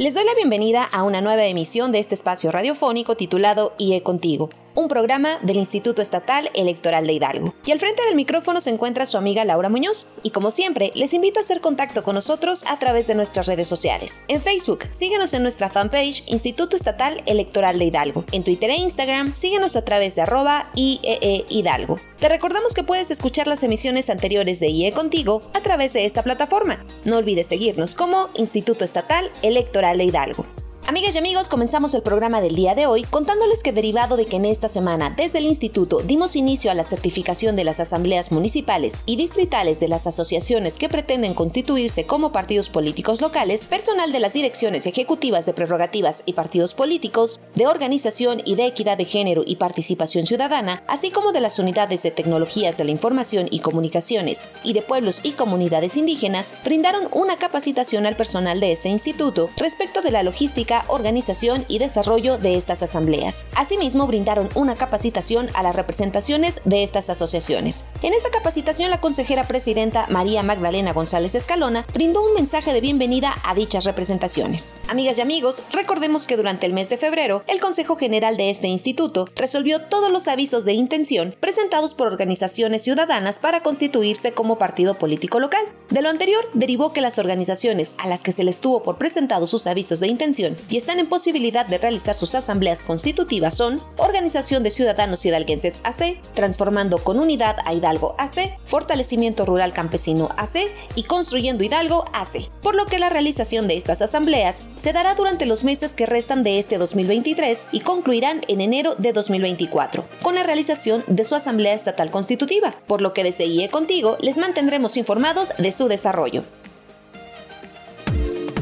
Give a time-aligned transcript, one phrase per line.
[0.00, 4.48] Les doy la bienvenida a una nueva emisión de este espacio radiofónico titulado IE Contigo,
[4.80, 7.54] un programa del Instituto Estatal Electoral de Hidalgo.
[7.64, 10.12] Y al frente del micrófono se encuentra su amiga Laura Muñoz.
[10.22, 13.68] Y como siempre, les invito a hacer contacto con nosotros a través de nuestras redes
[13.68, 14.22] sociales.
[14.28, 18.24] En Facebook, síguenos en nuestra fanpage Instituto Estatal Electoral de Hidalgo.
[18.32, 21.96] En Twitter e Instagram, síguenos a través de arroba IEE Hidalgo.
[22.18, 26.22] Te recordamos que puedes escuchar las emisiones anteriores de IE Contigo a través de esta
[26.22, 26.84] plataforma.
[27.04, 30.46] No olvides seguirnos como Instituto Estatal Electoral de Hidalgo.
[30.90, 34.34] Amigas y amigos, comenzamos el programa del día de hoy contándoles que derivado de que
[34.34, 39.00] en esta semana desde el instituto dimos inicio a la certificación de las asambleas municipales
[39.06, 44.32] y distritales de las asociaciones que pretenden constituirse como partidos políticos locales, personal de las
[44.32, 49.56] direcciones ejecutivas de prerrogativas y partidos políticos, de organización y de equidad de género y
[49.56, 54.72] participación ciudadana, así como de las unidades de tecnologías de la información y comunicaciones y
[54.72, 60.10] de pueblos y comunidades indígenas, brindaron una capacitación al personal de este instituto respecto de
[60.10, 63.46] la logística organización y desarrollo de estas asambleas.
[63.54, 67.84] Asimismo, brindaron una capacitación a las representaciones de estas asociaciones.
[68.02, 73.34] En esta capacitación, la consejera presidenta María Magdalena González Escalona brindó un mensaje de bienvenida
[73.44, 74.74] a dichas representaciones.
[74.88, 78.66] Amigas y amigos, recordemos que durante el mes de febrero, el Consejo General de este
[78.66, 84.94] instituto resolvió todos los avisos de intención presentados por organizaciones ciudadanas para constituirse como partido
[84.94, 85.64] político local.
[85.90, 89.50] De lo anterior, derivó que las organizaciones a las que se les tuvo por presentados
[89.50, 94.62] sus avisos de intención y están en posibilidad de realizar sus asambleas constitutivas son Organización
[94.62, 101.02] de Ciudadanos Hidalguenses AC, Transformando con Unidad a Hidalgo AC, Fortalecimiento Rural Campesino AC y
[101.02, 105.64] Construyendo Hidalgo AC, por lo que la realización de estas asambleas se dará durante los
[105.64, 111.02] meses que restan de este 2023 y concluirán en enero de 2024, con la realización
[111.08, 115.72] de su Asamblea Estatal Constitutiva, por lo que desde IE Contigo les mantendremos informados de
[115.72, 116.44] su desarrollo.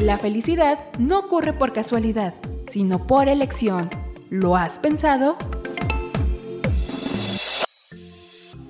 [0.00, 2.32] La felicidad no ocurre por casualidad,
[2.68, 3.90] sino por elección.
[4.30, 5.36] ¿Lo has pensado?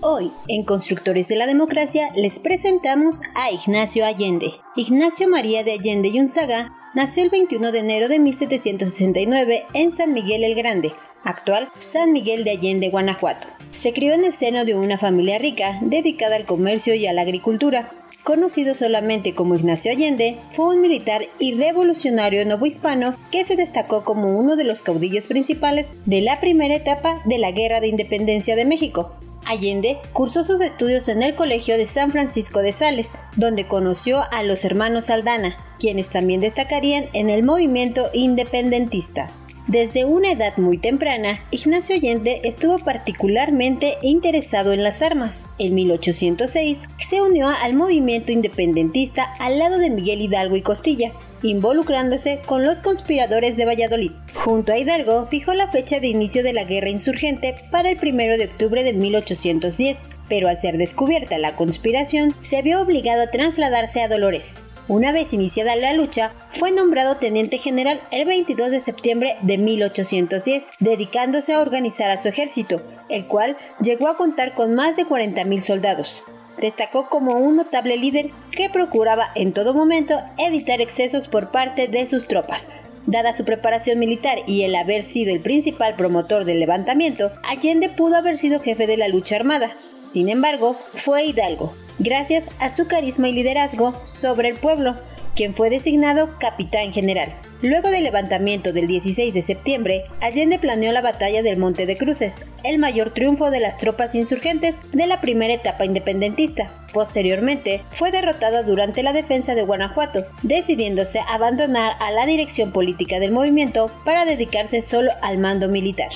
[0.01, 4.53] Hoy, en Constructores de la Democracia, les presentamos a Ignacio Allende.
[4.75, 10.15] Ignacio María de Allende y Unzaga nació el 21 de enero de 1769 en San
[10.15, 10.95] Miguel el Grande,
[11.25, 13.49] actual San Miguel de Allende, Guanajuato.
[13.73, 17.21] Se crió en el seno de una familia rica dedicada al comercio y a la
[17.21, 17.91] agricultura.
[18.29, 24.39] Conocido solamente como Ignacio Allende, fue un militar y revolucionario novohispano que se destacó como
[24.39, 28.67] uno de los caudillos principales de la primera etapa de la Guerra de Independencia de
[28.67, 29.17] México.
[29.47, 34.43] Allende cursó sus estudios en el Colegio de San Francisco de Sales, donde conoció a
[34.43, 39.31] los hermanos Aldana, quienes también destacarían en el movimiento independentista.
[39.69, 45.45] Desde una edad muy temprana, Ignacio Allende estuvo particularmente interesado en las armas.
[45.59, 51.13] En 1806 se unió al movimiento independentista al lado de Miguel Hidalgo y Costilla,
[51.43, 54.13] involucrándose con los conspiradores de Valladolid.
[54.33, 58.39] Junto a Hidalgo fijó la fecha de inicio de la guerra insurgente para el 1
[58.39, 59.99] de octubre de 1810,
[60.31, 64.63] pero al ser descubierta la conspiración, se vio obligado a trasladarse a Dolores.
[64.89, 70.67] Una vez iniciada la lucha, fue nombrado teniente general el 22 de septiembre de 1810,
[70.81, 75.61] dedicándose a organizar a su ejército, el cual llegó a contar con más de 40.000
[75.61, 76.23] soldados.
[76.59, 82.07] Destacó como un notable líder que procuraba en todo momento evitar excesos por parte de
[82.07, 82.79] sus tropas.
[83.05, 88.17] Dada su preparación militar y el haber sido el principal promotor del levantamiento, Allende pudo
[88.17, 89.71] haber sido jefe de la lucha armada.
[90.07, 94.97] Sin embargo, fue Hidalgo, gracias a su carisma y liderazgo sobre el pueblo,
[95.35, 97.33] quien fue designado capitán general.
[97.61, 102.37] Luego del levantamiento del 16 de septiembre, Allende planeó la batalla del Monte de Cruces,
[102.63, 106.71] el mayor triunfo de las tropas insurgentes de la primera etapa independentista.
[106.93, 113.33] Posteriormente, fue derrotado durante la defensa de Guanajuato, decidiéndose abandonar a la dirección política del
[113.33, 116.11] movimiento para dedicarse solo al mando militar.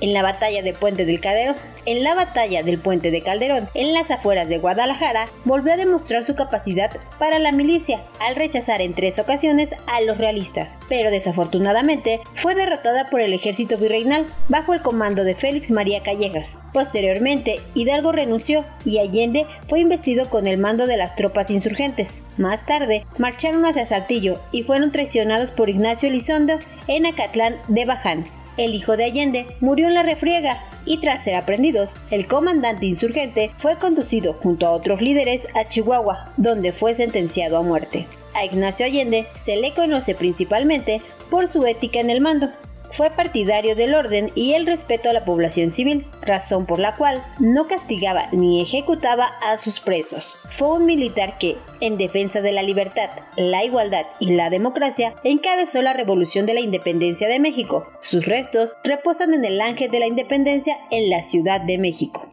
[0.00, 1.56] En la batalla de Puente del Calderón,
[1.86, 6.24] en la batalla del Puente de Calderón, en las afueras de Guadalajara, volvió a demostrar
[6.24, 12.20] su capacidad para la milicia al rechazar en tres ocasiones a los realistas, pero desafortunadamente
[12.34, 16.60] fue derrotada por el ejército virreinal bajo el comando de Félix María Callejas.
[16.72, 22.22] Posteriormente, Hidalgo renunció y Allende fue investido con el mando de las tropas insurgentes.
[22.36, 26.58] Más tarde, marcharon hacia Saltillo y fueron traicionados por Ignacio Elizondo
[26.88, 28.26] en Acatlán de Baján
[28.56, 33.50] el hijo de Allende, murió en la refriega y tras ser aprendidos, el comandante insurgente
[33.58, 38.06] fue conducido junto a otros líderes a Chihuahua, donde fue sentenciado a muerte.
[38.34, 42.50] A Ignacio Allende se le conoce principalmente por su ética en el mando,
[42.92, 47.24] fue partidario del orden y el respeto a la población civil, razón por la cual
[47.38, 50.36] no castigaba ni ejecutaba a sus presos.
[50.50, 55.82] Fue un militar que, en defensa de la libertad, la igualdad y la democracia, encabezó
[55.82, 57.86] la revolución de la independencia de México.
[58.00, 62.32] Sus restos reposan en el Ángel de la Independencia en la Ciudad de México.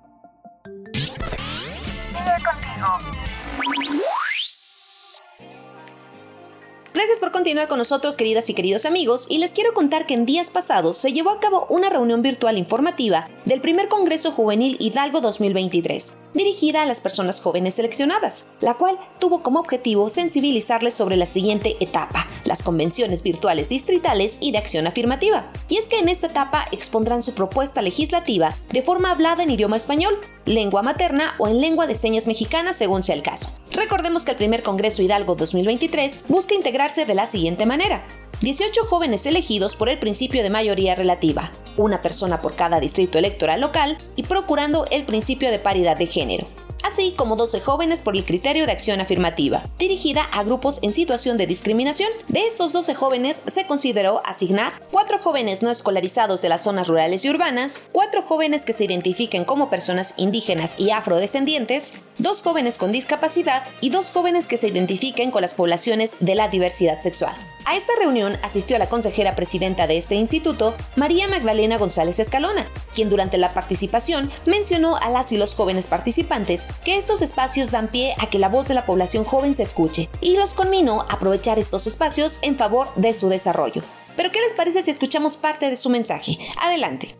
[7.04, 10.26] Gracias por continuar con nosotros, queridas y queridos amigos, y les quiero contar que en
[10.26, 15.20] días pasados se llevó a cabo una reunión virtual informativa del primer Congreso Juvenil Hidalgo
[15.20, 21.26] 2023, dirigida a las personas jóvenes seleccionadas, la cual tuvo como objetivo sensibilizarles sobre la
[21.26, 25.52] siguiente etapa, las convenciones virtuales distritales y de acción afirmativa.
[25.68, 29.76] Y es que en esta etapa expondrán su propuesta legislativa de forma hablada en idioma
[29.76, 33.50] español, lengua materna o en lengua de señas mexicana según sea el caso.
[33.74, 38.04] Recordemos que el primer Congreso Hidalgo 2023 busca integrar de la siguiente manera.
[38.42, 43.62] 18 jóvenes elegidos por el principio de mayoría relativa, una persona por cada distrito electoral
[43.62, 46.46] local y procurando el principio de paridad de género
[46.84, 51.38] así como 12 jóvenes por el criterio de acción afirmativa, dirigida a grupos en situación
[51.38, 52.10] de discriminación.
[52.28, 57.25] De estos 12 jóvenes se consideró asignar 4 jóvenes no escolarizados de las zonas rurales
[57.25, 62.94] y urbanas, 4 jóvenes que se identifiquen como personas indígenas y afrodescendientes, 2 jóvenes con
[62.94, 67.36] discapacidad y 2 jóvenes que se identifiquen con las poblaciones de la diversidad sexual.
[67.66, 72.66] A esta reunión asistió la consejera presidenta de este instituto, María Magdalena González Escalona,
[72.96, 77.90] quien durante la participación mencionó a las y los jóvenes participantes que estos espacios dan
[77.90, 81.16] pie a que la voz de la población joven se escuche y los conminó a
[81.16, 83.81] aprovechar estos espacios en favor de su desarrollo.
[84.16, 86.38] Pero ¿qué les parece si escuchamos parte de su mensaje?
[86.62, 87.18] Adelante.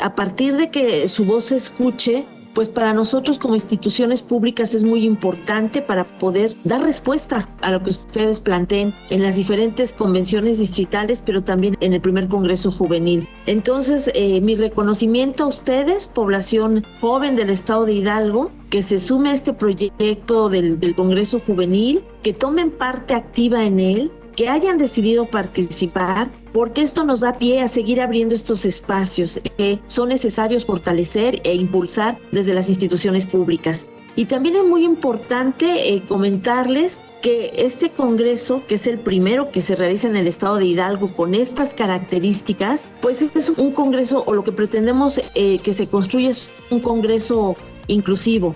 [0.00, 2.26] A partir de que su voz se escuche,
[2.58, 7.82] pues para nosotros como instituciones públicas es muy importante para poder dar respuesta a lo
[7.84, 13.28] que ustedes planteen en las diferentes convenciones distritales, pero también en el primer Congreso Juvenil.
[13.46, 19.30] Entonces, eh, mi reconocimiento a ustedes, población joven del estado de Hidalgo, que se sume
[19.30, 24.78] a este proyecto del, del Congreso Juvenil, que tomen parte activa en él, que hayan
[24.78, 30.64] decidido participar, porque esto nos da pie a seguir abriendo estos espacios que son necesarios
[30.64, 33.88] fortalecer e impulsar desde las instituciones públicas.
[34.14, 39.60] Y también es muy importante eh, comentarles que este Congreso, que es el primero que
[39.60, 44.34] se realiza en el estado de Hidalgo con estas características, pues es un Congreso o
[44.34, 47.56] lo que pretendemos eh, que se construya es un Congreso
[47.88, 48.54] inclusivo,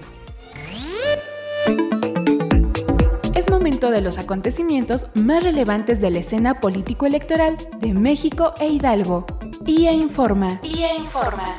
[3.90, 9.26] de los acontecimientos más relevantes de la escena político-electoral de México e Hidalgo.
[9.67, 10.61] IA Informa.
[10.62, 11.55] IA Informa.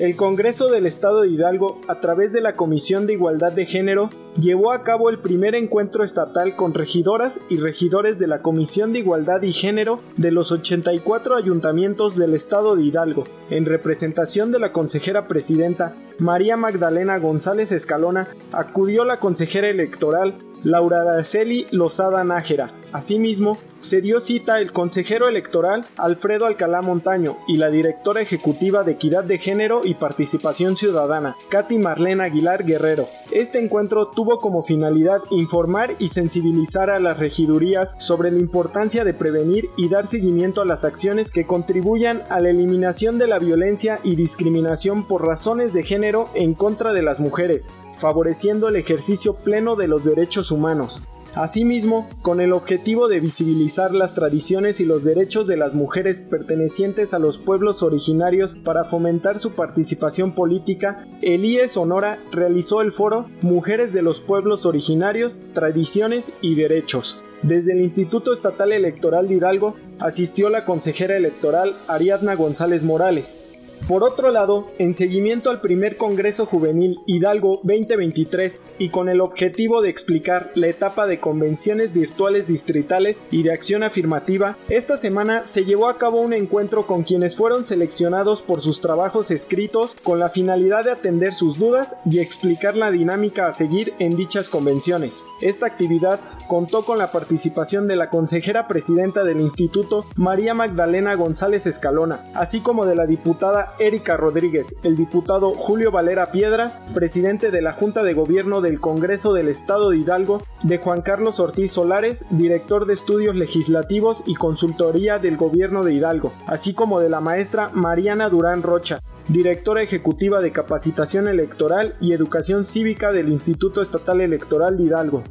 [0.00, 4.08] El Congreso del Estado de Hidalgo, a través de la Comisión de Igualdad de Género,
[4.34, 9.00] llevó a cabo el primer encuentro estatal con regidoras y regidores de la Comisión de
[9.00, 14.72] Igualdad y Género de los 84 ayuntamientos del Estado de Hidalgo, en representación de la
[14.72, 20.34] consejera presidenta María Magdalena González Escalona, acudió la consejera electoral
[20.64, 22.70] Laura Araceli Lozada Nájera.
[22.92, 28.92] Asimismo, se dio cita el consejero electoral Alfredo Alcalá Montaño y la directora ejecutiva de
[28.92, 33.08] Equidad de Género y Participación Ciudadana, Katy Marlene Aguilar Guerrero.
[33.30, 39.14] Este encuentro tuvo como finalidad informar y sensibilizar a las regidurías sobre la importancia de
[39.14, 44.00] prevenir y dar seguimiento a las acciones que contribuyan a la eliminación de la violencia
[44.02, 49.76] y discriminación por razones de género en contra de las mujeres, favoreciendo el ejercicio pleno
[49.76, 51.06] de los derechos humanos.
[51.34, 57.14] Asimismo, con el objetivo de visibilizar las tradiciones y los derechos de las mujeres pertenecientes
[57.14, 63.28] a los pueblos originarios para fomentar su participación política, el IE Sonora realizó el foro
[63.42, 67.22] Mujeres de los Pueblos Originarios, Tradiciones y Derechos.
[67.42, 73.42] Desde el Instituto Estatal Electoral de Hidalgo asistió la consejera electoral Ariadna González Morales,
[73.88, 79.82] Por otro lado, en seguimiento al primer Congreso Juvenil Hidalgo 2023 y con el objetivo
[79.82, 85.64] de explicar la etapa de convenciones virtuales distritales y de acción afirmativa, esta semana se
[85.64, 90.30] llevó a cabo un encuentro con quienes fueron seleccionados por sus trabajos escritos con la
[90.30, 95.24] finalidad de atender sus dudas y explicar la dinámica a seguir en dichas convenciones.
[95.40, 101.66] Esta actividad contó con la participación de la consejera presidenta del instituto María Magdalena González
[101.66, 107.62] Escalona, así como de la diputada Erika Rodríguez, el diputado Julio Valera Piedras, presidente de
[107.62, 112.26] la Junta de Gobierno del Congreso del Estado de Hidalgo, de Juan Carlos Ortiz Solares,
[112.30, 117.70] director de estudios legislativos y consultoría del Gobierno de Hidalgo, así como de la maestra
[117.72, 124.76] Mariana Durán Rocha, directora ejecutiva de capacitación electoral y educación cívica del Instituto Estatal Electoral
[124.76, 125.22] de Hidalgo.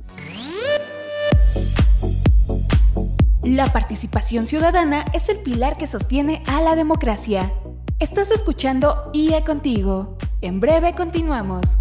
[3.44, 7.52] La participación ciudadana es el pilar que sostiene a la democracia.
[8.00, 10.18] Estás escuchando IE Contigo.
[10.40, 11.78] En breve continuamos.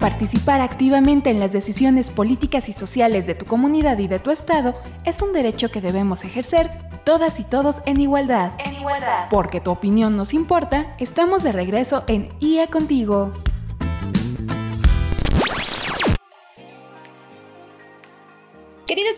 [0.00, 4.74] Participar activamente en las decisiones políticas y sociales de tu comunidad y de tu estado
[5.04, 6.72] es un derecho que debemos ejercer
[7.04, 8.50] todas y todos en igualdad.
[8.58, 9.28] En igualdad.
[9.30, 13.30] Porque tu opinión nos importa, estamos de regreso en IE Contigo.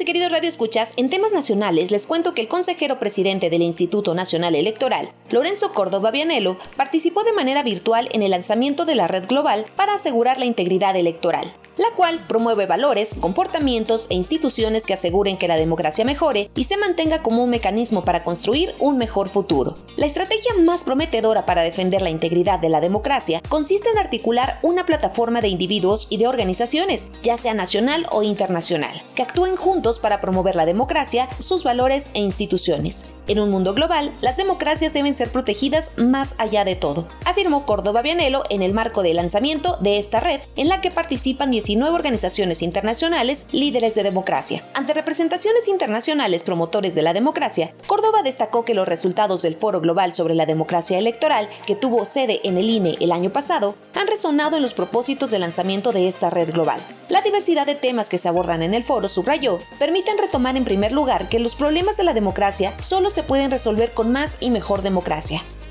[0.09, 5.13] Queridos radioescuchas, en temas nacionales les cuento que el consejero presidente del Instituto Nacional Electoral,
[5.31, 9.95] Lorenzo Córdoba Vianello, participó de manera virtual en el lanzamiento de la red global para
[9.95, 15.57] asegurar la integridad electoral, la cual promueve valores, comportamientos e instituciones que aseguren que la
[15.57, 19.75] democracia mejore y se mantenga como un mecanismo para construir un mejor futuro.
[19.97, 24.87] La estrategia más prometedora para defender la integridad de la democracia consiste en articular una
[24.87, 30.23] plataforma de individuos y de organizaciones, ya sea nacional o internacional, que actúen juntos para
[30.23, 33.15] promover la democracia, sus valores e instituciones.
[33.27, 38.03] En un mundo global, las democracias deben ser protegidas más allá de todo, afirmó Córdoba
[38.03, 42.63] Vianello en el marco del lanzamiento de esta red, en la que participan 19 organizaciones
[42.63, 44.63] internacionales líderes de democracia.
[44.75, 50.15] Ante representaciones internacionales promotores de la democracia, Córdoba destacó que los resultados del Foro Global
[50.15, 54.57] sobre la Democracia Electoral, que tuvo sede en el INE el año pasado, han resonado
[54.57, 56.81] en los propósitos de lanzamiento de esta red global.
[57.09, 60.93] La diversidad de temas que se abordan en el foro, subrayó, permiten retomar en primer
[60.93, 64.83] lugar que los problemas de la democracia solo se pueden resolver con más y mejor
[64.83, 65.08] democracia.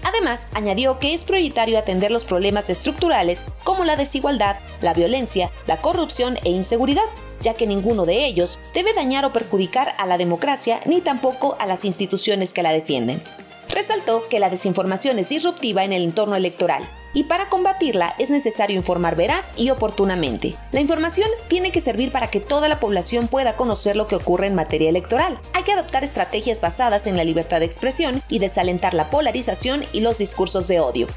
[0.03, 5.77] Además, añadió que es prioritario atender los problemas estructurales como la desigualdad, la violencia, la
[5.77, 7.03] corrupción e inseguridad,
[7.41, 11.65] ya que ninguno de ellos debe dañar o perjudicar a la democracia ni tampoco a
[11.65, 13.21] las instituciones que la defienden.
[13.69, 18.75] Resaltó que la desinformación es disruptiva en el entorno electoral y para combatirla es necesario
[18.75, 20.55] informar veraz y oportunamente.
[20.71, 24.47] La información tiene que servir para que toda la población pueda conocer lo que ocurre
[24.47, 25.39] en materia electoral.
[25.53, 30.01] Hay que adoptar estrategias basadas en la libertad de expresión y desalentar la polarización y
[30.01, 31.07] los discursos de odio.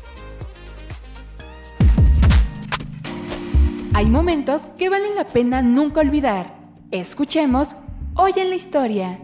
[3.93, 6.55] Hay momentos que valen la pena nunca olvidar.
[6.91, 7.77] Escuchemos
[8.15, 9.21] Hoy en la Historia.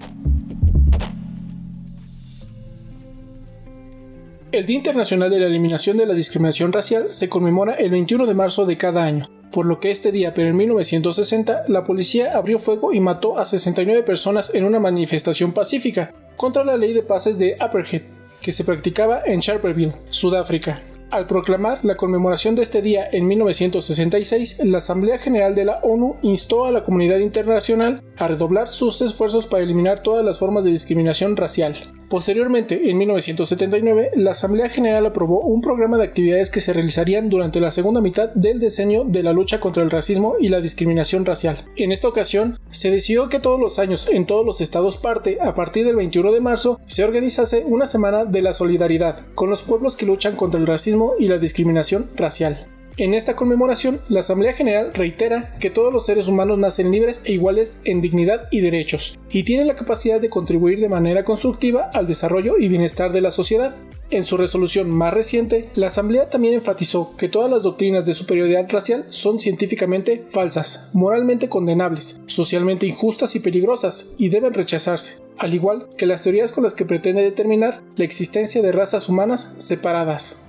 [4.53, 8.35] El Día Internacional de la Eliminación de la Discriminación Racial se conmemora el 21 de
[8.35, 12.61] marzo de cada año, por lo que este día, pero en 1960, la policía abrió
[12.61, 17.41] fuego y mató a 69 personas en una manifestación pacífica contra la ley de pases
[17.41, 18.03] de Apartheid,
[18.41, 20.81] que se practicaba en Sharperville, Sudáfrica.
[21.11, 26.17] Al proclamar la conmemoración de este día en 1966, la Asamblea General de la ONU
[26.23, 30.73] instó a la comunidad internacional a redoblar sus esfuerzos para eliminar todas las formas de
[30.73, 31.77] discriminación racial.
[32.09, 37.61] Posteriormente, en 1979, la Asamblea General aprobó un programa de actividades que se realizarían durante
[37.61, 41.59] la segunda mitad del diseño de la lucha contra el racismo y la discriminación racial.
[41.77, 45.55] En esta ocasión, se decidió que todos los años en todos los estados parte, a
[45.55, 49.97] partir del 21 de marzo, se organizase una semana de la solidaridad con los pueblos
[49.97, 52.67] que luchan contra el racismo y la discriminación racial.
[52.99, 57.33] En esta conmemoración, la Asamblea General reitera que todos los seres humanos nacen libres e
[57.33, 62.07] iguales en dignidad y derechos, y tienen la capacidad de contribuir de manera constructiva al
[62.07, 63.77] desarrollo y bienestar de la sociedad.
[64.09, 68.67] En su resolución más reciente, la Asamblea también enfatizó que todas las doctrinas de superioridad
[68.71, 75.89] racial son científicamente falsas, moralmente condenables, socialmente injustas y peligrosas, y deben rechazarse, al igual
[75.99, 80.46] que las teorías con las que pretende determinar la existencia de razas humanas separadas.